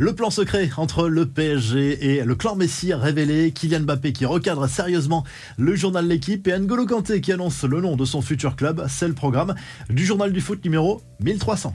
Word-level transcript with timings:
Le 0.00 0.14
plan 0.14 0.30
secret 0.30 0.70
entre 0.76 1.08
le 1.08 1.26
PSG 1.26 2.18
et 2.18 2.24
le 2.24 2.36
clan 2.36 2.54
Messi 2.54 2.94
révélé, 2.94 3.50
Kylian 3.50 3.80
Mbappé 3.80 4.12
qui 4.12 4.26
recadre 4.26 4.68
sérieusement 4.68 5.24
le 5.56 5.74
journal 5.74 6.06
L'équipe 6.06 6.46
et 6.46 6.56
N'Golo 6.56 6.86
Kanté 6.86 7.20
qui 7.20 7.32
annonce 7.32 7.64
le 7.64 7.80
nom 7.80 7.96
de 7.96 8.04
son 8.04 8.22
futur 8.22 8.54
club, 8.54 8.86
c'est 8.88 9.08
le 9.08 9.14
programme 9.14 9.56
du 9.90 10.06
journal 10.06 10.32
du 10.32 10.40
foot 10.40 10.64
numéro 10.64 11.02
1300. 11.18 11.74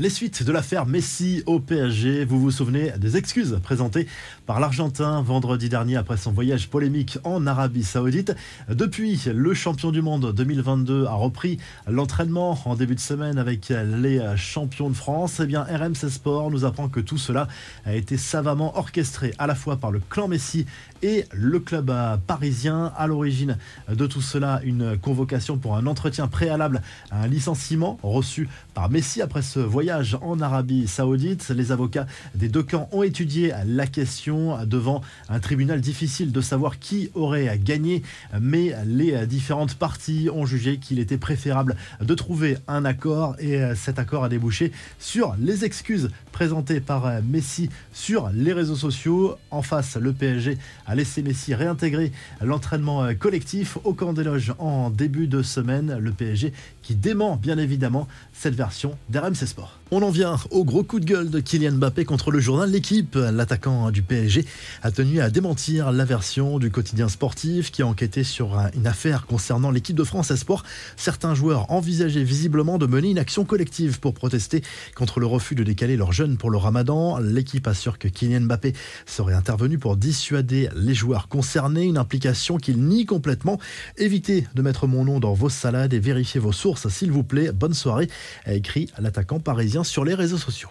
Les 0.00 0.10
suites 0.10 0.44
de 0.44 0.52
l'affaire 0.52 0.86
Messi 0.86 1.42
au 1.46 1.58
PSG, 1.58 2.24
vous 2.24 2.38
vous 2.38 2.52
souvenez 2.52 2.92
des 2.98 3.16
excuses 3.16 3.58
présentées 3.64 4.06
par 4.46 4.60
l'Argentin 4.60 5.22
vendredi 5.22 5.68
dernier 5.68 5.96
après 5.96 6.16
son 6.16 6.30
voyage 6.30 6.68
polémique 6.68 7.18
en 7.24 7.48
Arabie 7.48 7.82
Saoudite. 7.82 8.32
Depuis, 8.68 9.20
le 9.34 9.54
champion 9.54 9.90
du 9.90 10.00
monde 10.00 10.32
2022 10.32 11.06
a 11.06 11.14
repris 11.14 11.58
l'entraînement 11.88 12.56
en 12.64 12.76
début 12.76 12.94
de 12.94 13.00
semaine 13.00 13.38
avec 13.38 13.70
les 13.70 14.22
champions 14.36 14.88
de 14.88 14.94
France. 14.94 15.40
Eh 15.42 15.46
bien, 15.46 15.62
RMC 15.62 16.10
Sport 16.10 16.52
nous 16.52 16.64
apprend 16.64 16.88
que 16.88 17.00
tout 17.00 17.18
cela 17.18 17.48
a 17.84 17.94
été 17.94 18.16
savamment 18.16 18.78
orchestré 18.78 19.34
à 19.38 19.48
la 19.48 19.56
fois 19.56 19.78
par 19.78 19.90
le 19.90 19.98
clan 19.98 20.28
Messi 20.28 20.64
et 21.02 21.24
le 21.32 21.58
club 21.58 21.92
parisien. 22.28 22.92
À 22.96 23.08
l'origine 23.08 23.58
de 23.88 24.06
tout 24.06 24.22
cela, 24.22 24.60
une 24.62 24.96
convocation 24.96 25.58
pour 25.58 25.76
un 25.76 25.86
entretien 25.86 26.28
préalable 26.28 26.82
à 27.10 27.22
un 27.22 27.26
licenciement 27.26 27.98
reçu 28.04 28.48
par 28.74 28.90
Messi 28.90 29.22
après 29.22 29.42
ce 29.42 29.58
voyage 29.58 29.87
en 30.20 30.40
Arabie 30.40 30.86
Saoudite. 30.86 31.48
Les 31.48 31.72
avocats 31.72 32.06
des 32.34 32.48
deux 32.48 32.62
camps 32.62 32.88
ont 32.92 33.02
étudié 33.02 33.54
la 33.66 33.86
question 33.86 34.58
devant 34.66 35.00
un 35.30 35.40
tribunal 35.40 35.80
difficile 35.80 36.30
de 36.30 36.40
savoir 36.42 36.78
qui 36.78 37.10
aurait 37.14 37.58
gagné, 37.58 38.02
mais 38.38 38.74
les 38.84 39.26
différentes 39.26 39.74
parties 39.76 40.28
ont 40.32 40.44
jugé 40.44 40.76
qu'il 40.76 40.98
était 40.98 41.16
préférable 41.16 41.74
de 42.02 42.14
trouver 42.14 42.58
un 42.66 42.84
accord 42.84 43.36
et 43.38 43.60
cet 43.74 43.98
accord 43.98 44.24
a 44.24 44.28
débouché 44.28 44.72
sur 44.98 45.34
les 45.40 45.64
excuses 45.64 46.10
présentées 46.32 46.80
par 46.80 47.22
Messi 47.22 47.70
sur 47.92 48.28
les 48.34 48.52
réseaux 48.52 48.76
sociaux. 48.76 49.36
En 49.50 49.62
face, 49.62 49.96
le 49.96 50.12
PSG 50.12 50.58
a 50.86 50.94
laissé 50.94 51.22
Messi 51.22 51.54
réintégrer 51.54 52.12
l'entraînement 52.42 53.08
collectif 53.14 53.78
au 53.84 53.94
camp 53.94 54.12
des 54.12 54.24
loges 54.24 54.52
en 54.58 54.90
début 54.90 55.28
de 55.28 55.42
semaine. 55.42 55.96
Le 55.98 56.12
PSG 56.12 56.52
qui 56.82 56.94
dément 56.94 57.36
bien 57.36 57.58
évidemment 57.58 58.08
cette 58.32 58.54
version 58.54 58.96
d'RMC 59.08 59.46
Sport. 59.46 59.78
On 59.90 60.02
en 60.02 60.10
vient 60.10 60.36
au 60.50 60.66
gros 60.66 60.82
coup 60.82 61.00
de 61.00 61.06
gueule 61.06 61.30
de 61.30 61.40
Kylian 61.40 61.72
Mbappé 61.72 62.04
contre 62.04 62.30
le 62.30 62.40
journal 62.40 62.70
L'équipe. 62.70 63.14
L'attaquant 63.14 63.90
du 63.90 64.02
PSG 64.02 64.44
a 64.82 64.90
tenu 64.90 65.22
à 65.22 65.30
démentir 65.30 65.92
la 65.92 66.04
version 66.04 66.58
du 66.58 66.70
quotidien 66.70 67.08
sportif 67.08 67.70
qui 67.70 67.80
a 67.80 67.86
enquêté 67.86 68.22
sur 68.22 68.60
une 68.76 68.86
affaire 68.86 69.24
concernant 69.24 69.70
l'équipe 69.70 69.96
de 69.96 70.04
France 70.04 70.30
Espoir. 70.30 70.62
Certains 70.98 71.34
joueurs 71.34 71.70
envisageaient 71.72 72.22
visiblement 72.22 72.76
de 72.76 72.84
mener 72.84 73.08
une 73.08 73.18
action 73.18 73.46
collective 73.46 73.98
pour 73.98 74.12
protester 74.12 74.62
contre 74.94 75.20
le 75.20 75.26
refus 75.26 75.54
de 75.54 75.64
décaler 75.64 75.96
leurs 75.96 76.12
jeunes 76.12 76.36
pour 76.36 76.50
le 76.50 76.58
ramadan. 76.58 77.16
L'équipe 77.18 77.66
assure 77.66 77.98
que 77.98 78.08
Kylian 78.08 78.42
Mbappé 78.42 78.74
serait 79.06 79.32
intervenu 79.32 79.78
pour 79.78 79.96
dissuader 79.96 80.68
les 80.76 80.94
joueurs 80.94 81.28
concernés, 81.28 81.84
une 81.84 81.96
implication 81.96 82.58
qu'il 82.58 82.76
nie 82.78 83.06
complètement. 83.06 83.58
Évitez 83.96 84.46
de 84.54 84.60
mettre 84.60 84.86
mon 84.86 85.06
nom 85.06 85.18
dans 85.18 85.32
vos 85.32 85.48
salades 85.48 85.94
et 85.94 85.98
vérifiez 85.98 86.40
vos 86.40 86.52
sources 86.52 86.88
s'il 86.88 87.10
vous 87.10 87.24
plaît. 87.24 87.52
Bonne 87.52 87.72
soirée, 87.72 88.10
a 88.44 88.52
écrit 88.52 88.90
l'attaquant 88.98 89.40
parisien 89.40 89.77
sur 89.84 90.04
les 90.04 90.14
réseaux 90.14 90.38
sociaux. 90.38 90.70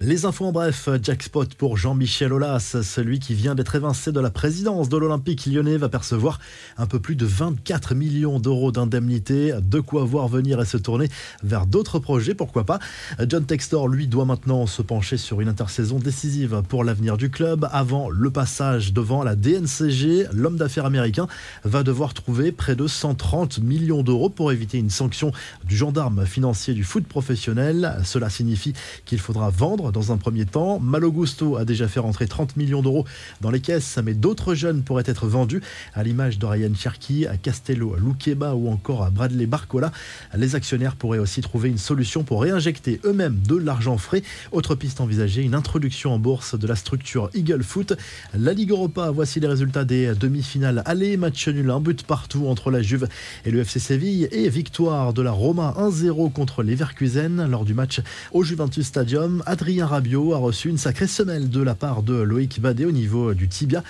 Les 0.00 0.26
infos 0.26 0.44
en 0.44 0.52
bref, 0.52 0.88
jackpot 1.02 1.46
pour 1.58 1.76
Jean-Michel 1.76 2.32
Aulas, 2.32 2.76
celui 2.84 3.18
qui 3.18 3.34
vient 3.34 3.56
d'être 3.56 3.74
évincé 3.74 4.12
de 4.12 4.20
la 4.20 4.30
présidence 4.30 4.88
de 4.88 4.96
l'Olympique 4.96 5.44
lyonnais 5.44 5.76
va 5.76 5.88
percevoir 5.88 6.38
un 6.76 6.86
peu 6.86 7.00
plus 7.00 7.16
de 7.16 7.26
24 7.26 7.96
millions 7.96 8.38
d'euros 8.38 8.70
d'indemnité, 8.70 9.54
de 9.60 9.80
quoi 9.80 10.04
voir 10.04 10.28
venir 10.28 10.60
et 10.60 10.64
se 10.66 10.76
tourner 10.76 11.08
vers 11.42 11.66
d'autres 11.66 11.98
projets, 11.98 12.36
pourquoi 12.36 12.62
pas. 12.62 12.78
John 13.28 13.44
Textor, 13.44 13.88
lui, 13.88 14.06
doit 14.06 14.24
maintenant 14.24 14.66
se 14.66 14.82
pencher 14.82 15.16
sur 15.16 15.40
une 15.40 15.48
intersaison 15.48 15.98
décisive 15.98 16.62
pour 16.68 16.84
l'avenir 16.84 17.16
du 17.16 17.28
club. 17.28 17.68
Avant 17.72 18.08
le 18.08 18.30
passage 18.30 18.92
devant 18.92 19.24
la 19.24 19.34
DNCG, 19.34 20.28
l'homme 20.32 20.58
d'affaires 20.58 20.86
américain 20.86 21.26
va 21.64 21.82
devoir 21.82 22.14
trouver 22.14 22.52
près 22.52 22.76
de 22.76 22.86
130 22.86 23.58
millions 23.58 24.04
d'euros 24.04 24.30
pour 24.30 24.52
éviter 24.52 24.78
une 24.78 24.90
sanction 24.90 25.32
du 25.64 25.76
gendarme 25.76 26.24
financier 26.24 26.72
du 26.72 26.84
foot 26.84 27.04
professionnel. 27.04 27.96
Cela 28.04 28.30
signifie 28.30 28.74
qu'il 29.04 29.18
faudra 29.18 29.50
vendre 29.50 29.87
dans 29.92 30.12
un 30.12 30.16
premier 30.16 30.44
temps. 30.44 30.78
Malo 30.80 31.10
Gusto 31.10 31.56
a 31.56 31.64
déjà 31.64 31.88
fait 31.88 32.00
rentrer 32.00 32.26
30 32.26 32.56
millions 32.56 32.82
d'euros 32.82 33.04
dans 33.40 33.50
les 33.50 33.60
caisses, 33.60 33.98
mais 34.04 34.14
d'autres 34.14 34.54
jeunes 34.54 34.82
pourraient 34.82 35.04
être 35.06 35.26
vendus, 35.26 35.62
à 35.94 36.02
l'image 36.02 36.38
de 36.38 36.46
Ryan 36.46 36.74
Cherky, 36.74 37.26
à 37.26 37.36
Castello 37.36 37.96
Luqueba 37.96 38.54
ou 38.54 38.68
encore 38.68 39.04
à 39.04 39.10
Bradley 39.10 39.46
Barcola. 39.46 39.92
Les 40.36 40.54
actionnaires 40.54 40.96
pourraient 40.96 41.18
aussi 41.18 41.40
trouver 41.40 41.68
une 41.68 41.78
solution 41.78 42.24
pour 42.24 42.42
réinjecter 42.42 43.00
eux-mêmes 43.04 43.40
de 43.46 43.56
l'argent 43.56 43.98
frais. 43.98 44.22
Autre 44.52 44.74
piste 44.74 45.00
envisagée, 45.00 45.42
une 45.42 45.54
introduction 45.54 46.12
en 46.12 46.18
bourse 46.18 46.58
de 46.58 46.66
la 46.66 46.76
structure 46.76 47.30
Eagle 47.34 47.62
Foot. 47.62 47.94
La 48.36 48.52
Ligue 48.52 48.70
Europa, 48.70 49.10
voici 49.10 49.40
les 49.40 49.46
résultats 49.46 49.84
des 49.84 50.14
demi-finales. 50.14 50.82
Allez, 50.84 51.16
match 51.16 51.48
nul, 51.48 51.70
un 51.70 51.80
but 51.80 52.02
partout 52.02 52.46
entre 52.48 52.70
la 52.70 52.82
Juve 52.82 53.08
et 53.44 53.50
le 53.50 53.60
FC 53.60 53.78
Séville 53.78 54.28
et 54.32 54.48
victoire 54.48 55.12
de 55.12 55.22
la 55.22 55.30
Roma 55.30 55.74
1-0 55.78 56.32
contre 56.32 56.62
Leverkusen 56.62 57.46
lors 57.48 57.64
du 57.64 57.74
match 57.74 58.00
au 58.32 58.42
Juventus 58.42 58.86
Stadium. 58.86 59.42
Adrien 59.46 59.77
Rabiot 59.82 60.34
a 60.34 60.38
reçu 60.38 60.68
une 60.68 60.78
sacrée 60.78 61.06
semelle 61.06 61.50
de 61.50 61.62
la 61.62 61.74
part 61.74 62.02
de 62.02 62.14
Loïc 62.14 62.60
Badé 62.60 62.84
au 62.84 62.90
niveau 62.90 63.34
du 63.34 63.48
tibia 63.48 63.82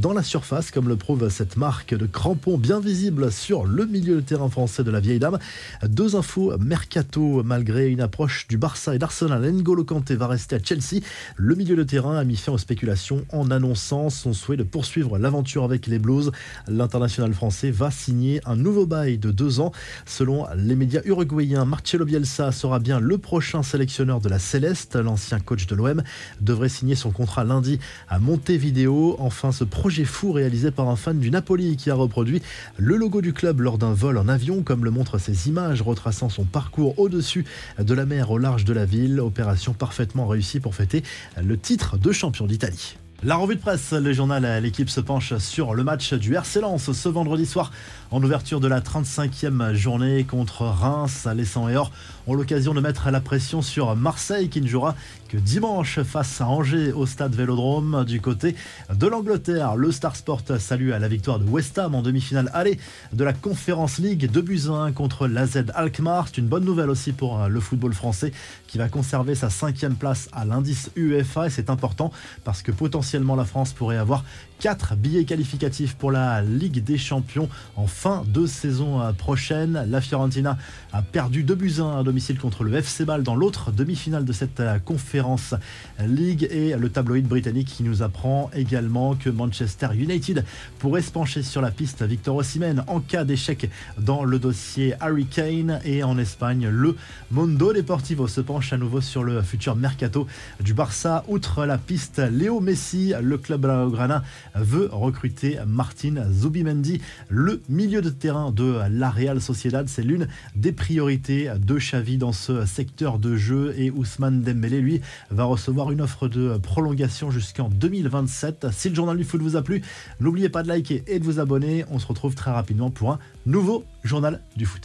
dans 0.00 0.12
la 0.12 0.22
surface, 0.22 0.70
comme 0.70 0.88
le 0.88 0.96
prouve 0.96 1.28
cette 1.28 1.56
marque 1.56 1.94
de 1.94 2.06
crampons 2.06 2.58
bien 2.58 2.80
visible 2.80 3.30
sur 3.30 3.64
le 3.64 3.86
milieu 3.86 4.16
de 4.16 4.20
terrain 4.20 4.48
français 4.48 4.84
de 4.84 4.90
la 4.90 5.00
vieille 5.00 5.18
dame. 5.18 5.38
Deux 5.82 6.16
infos 6.16 6.56
mercato, 6.58 7.42
malgré 7.44 7.88
une 7.88 8.00
approche 8.00 8.46
du 8.48 8.58
Barça 8.58 8.94
et 8.94 8.98
d'Arsenal, 8.98 9.42
N'Golo 9.50 9.84
Kanté 9.84 10.16
va 10.16 10.26
rester 10.26 10.56
à 10.56 10.58
Chelsea. 10.62 11.02
Le 11.36 11.54
milieu 11.54 11.76
de 11.76 11.82
terrain 11.82 12.16
a 12.16 12.24
mis 12.24 12.36
fin 12.36 12.52
aux 12.52 12.58
spéculations 12.58 13.24
en 13.32 13.50
annonçant 13.50 14.10
son 14.10 14.32
souhait 14.32 14.56
de 14.56 14.62
poursuivre 14.62 15.18
l'aventure 15.18 15.64
avec 15.64 15.86
les 15.86 15.98
Blues. 15.98 16.32
L'international 16.68 17.34
français 17.34 17.70
va 17.70 17.90
signer 17.90 18.40
un 18.46 18.56
nouveau 18.56 18.86
bail 18.86 19.18
de 19.18 19.30
deux 19.30 19.60
ans. 19.60 19.72
Selon 20.04 20.46
les 20.56 20.76
médias 20.76 21.02
uruguayens, 21.04 21.64
Marcelo 21.64 22.04
Bielsa 22.04 22.52
sera 22.52 22.78
bien 22.78 23.00
le 23.00 23.18
prochain 23.18 23.62
sélectionneur 23.62 24.20
de 24.20 24.28
la 24.28 24.38
Céleste. 24.38 24.96
L'ancien 24.96 25.35
coach 25.40 25.66
de 25.66 25.74
l'OM, 25.74 26.02
devrait 26.40 26.68
signer 26.68 26.94
son 26.94 27.10
contrat 27.10 27.44
lundi 27.44 27.78
à 28.08 28.18
Montevideo. 28.18 29.16
Enfin, 29.18 29.52
ce 29.52 29.64
projet 29.64 30.04
fou 30.04 30.32
réalisé 30.32 30.70
par 30.70 30.88
un 30.88 30.96
fan 30.96 31.18
du 31.18 31.30
Napoli 31.30 31.76
qui 31.76 31.90
a 31.90 31.94
reproduit 31.94 32.42
le 32.76 32.96
logo 32.96 33.20
du 33.20 33.32
club 33.32 33.60
lors 33.60 33.78
d'un 33.78 33.92
vol 33.92 34.18
en 34.18 34.28
avion, 34.28 34.62
comme 34.62 34.84
le 34.84 34.90
montrent 34.90 35.18
ces 35.18 35.48
images 35.48 35.82
retraçant 35.82 36.28
son 36.28 36.44
parcours 36.44 36.98
au-dessus 36.98 37.44
de 37.78 37.94
la 37.94 38.06
mer 38.06 38.30
au 38.30 38.38
large 38.38 38.64
de 38.64 38.72
la 38.72 38.84
ville. 38.84 39.20
Opération 39.20 39.72
parfaitement 39.72 40.26
réussie 40.26 40.60
pour 40.60 40.74
fêter 40.74 41.02
le 41.42 41.56
titre 41.56 41.98
de 41.98 42.12
champion 42.12 42.46
d'Italie. 42.46 42.96
La 43.22 43.36
revue 43.36 43.56
de 43.56 43.60
presse, 43.60 43.92
le 43.92 44.12
journal 44.12 44.62
L'équipe 44.62 44.90
se 44.90 45.00
penche 45.00 45.38
sur 45.38 45.72
le 45.72 45.82
match 45.82 46.12
du 46.12 46.34
RC 46.34 46.60
Lens 46.60 46.92
ce 46.92 47.08
vendredi 47.08 47.46
soir 47.46 47.72
en 48.10 48.22
ouverture 48.22 48.60
de 48.60 48.68
la 48.68 48.80
35e 48.80 49.72
journée 49.72 50.24
contre 50.24 50.62
Reims. 50.66 51.26
Les 51.34 51.46
100 51.46 51.70
et 51.70 51.76
or 51.76 51.90
ont 52.26 52.34
l'occasion 52.34 52.74
de 52.74 52.80
mettre 52.80 53.10
la 53.10 53.22
pression 53.22 53.62
sur 53.62 53.96
Marseille 53.96 54.50
qui 54.50 54.60
ne 54.60 54.66
jouera 54.66 54.94
que 55.28 55.38
dimanche 55.38 56.02
face 56.02 56.42
à 56.42 56.46
Angers 56.46 56.92
au 56.92 57.06
stade 57.06 57.34
Vélodrome. 57.34 58.04
Du 58.04 58.20
côté 58.20 58.54
de 58.94 59.06
l'Angleterre, 59.06 59.76
le 59.76 59.92
Star 59.92 60.14
Sport 60.14 60.42
salue 60.58 60.92
à 60.92 60.98
la 60.98 61.08
victoire 61.08 61.38
de 61.38 61.48
West 61.48 61.78
Ham 61.78 61.94
en 61.94 62.02
demi-finale 62.02 62.50
aller 62.52 62.78
de 63.14 63.24
la 63.24 63.32
Conference 63.32 63.96
League 63.96 64.30
de 64.30 64.40
Buzyn 64.42 64.92
contre 64.92 65.26
l'AZ 65.26 65.64
Alkmaar. 65.74 66.28
C'est 66.28 66.38
une 66.38 66.48
bonne 66.48 66.66
nouvelle 66.66 66.90
aussi 66.90 67.12
pour 67.12 67.48
le 67.48 67.60
football 67.60 67.94
français 67.94 68.32
qui 68.66 68.76
va 68.76 68.88
conserver 68.88 69.34
sa 69.34 69.48
cinquième 69.48 69.94
place 69.94 70.28
à 70.32 70.44
l'indice 70.44 70.90
UEFA 70.96 71.46
et 71.46 71.50
c'est 71.50 71.70
important 71.70 72.12
parce 72.44 72.62
que 72.62 72.72
potentiellement 72.72 73.05
la 73.14 73.44
France 73.44 73.72
pourrait 73.72 73.96
avoir 73.96 74.24
4 74.58 74.96
billets 74.96 75.24
qualificatifs 75.24 75.96
pour 75.96 76.10
la 76.10 76.40
Ligue 76.40 76.82
des 76.82 76.96
Champions 76.96 77.48
en 77.76 77.86
fin 77.86 78.24
de 78.26 78.46
saison 78.46 79.00
prochaine. 79.18 79.86
La 79.90 80.00
Fiorentina 80.00 80.56
a 80.92 81.02
perdu 81.02 81.42
2 81.42 81.54
buts 81.54 81.74
1 81.78 81.98
à 81.98 82.02
domicile 82.02 82.38
contre 82.38 82.64
le 82.64 82.74
FC 82.74 83.04
Ball 83.04 83.22
dans 83.22 83.34
l'autre 83.34 83.70
demi-finale 83.70 84.24
de 84.24 84.32
cette 84.32 84.62
conférence 84.84 85.54
League. 86.00 86.48
Et 86.50 86.74
le 86.74 86.88
tabloïd 86.88 87.28
britannique 87.28 87.68
qui 87.68 87.82
nous 87.82 88.02
apprend 88.02 88.50
également 88.54 89.14
que 89.14 89.28
Manchester 89.28 89.88
United 89.94 90.44
pourrait 90.78 91.02
se 91.02 91.12
pencher 91.12 91.42
sur 91.42 91.60
la 91.60 91.70
piste 91.70 92.02
Victor 92.02 92.36
Osimhen 92.36 92.82
en 92.86 93.00
cas 93.00 93.24
d'échec 93.24 93.70
dans 93.98 94.24
le 94.24 94.38
dossier 94.38 94.94
Harry 95.00 95.26
Kane. 95.26 95.80
Et 95.84 96.02
en 96.02 96.16
Espagne 96.16 96.68
le 96.68 96.96
Mondo 97.30 97.74
Deportivo 97.74 98.26
se 98.26 98.40
penche 98.40 98.72
à 98.72 98.78
nouveau 98.78 99.02
sur 99.02 99.22
le 99.22 99.42
futur 99.42 99.76
mercato 99.76 100.26
du 100.62 100.72
Barça. 100.72 101.24
Outre 101.28 101.66
la 101.66 101.76
piste 101.76 102.22
Léo 102.32 102.60
Messi 102.60 102.95
le 103.20 103.38
club 103.38 103.62
blaugrana 103.62 104.22
veut 104.54 104.88
recruter 104.92 105.58
Martin 105.66 106.30
Zubimendi, 106.30 107.00
le 107.28 107.62
milieu 107.68 108.02
de 108.02 108.10
terrain 108.10 108.50
de 108.50 108.80
la 108.90 109.10
Real 109.10 109.40
Sociedad. 109.40 109.88
C'est 109.88 110.02
l'une 110.02 110.28
des 110.54 110.72
priorités 110.72 111.50
de 111.58 111.76
Xavi 111.76 112.18
dans 112.18 112.32
ce 112.32 112.64
secteur 112.66 113.18
de 113.18 113.36
jeu 113.36 113.74
et 113.76 113.90
Ousmane 113.90 114.42
Dembélé, 114.42 114.80
lui, 114.80 115.00
va 115.30 115.44
recevoir 115.44 115.92
une 115.92 116.00
offre 116.00 116.28
de 116.28 116.58
prolongation 116.58 117.30
jusqu'en 117.30 117.68
2027. 117.68 118.68
Si 118.72 118.88
le 118.88 118.94
journal 118.94 119.16
du 119.16 119.24
foot 119.24 119.40
vous 119.40 119.56
a 119.56 119.62
plu, 119.62 119.82
n'oubliez 120.20 120.48
pas 120.48 120.62
de 120.62 120.68
liker 120.68 121.02
et 121.06 121.18
de 121.18 121.24
vous 121.24 121.40
abonner. 121.40 121.84
On 121.90 121.98
se 121.98 122.06
retrouve 122.06 122.34
très 122.34 122.50
rapidement 122.50 122.90
pour 122.90 123.12
un 123.12 123.18
nouveau 123.44 123.84
journal 124.04 124.40
du 124.56 124.66
foot. 124.66 124.82